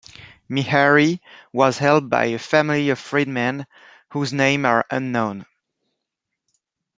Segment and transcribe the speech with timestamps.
[0.49, 1.19] Meharry
[1.53, 3.67] was helped by a family of freedmen,
[4.09, 5.45] whose names are unknown.